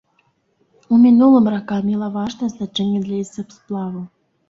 [0.95, 4.01] У мінулым рака мела важнае значэнне для лесасплаву.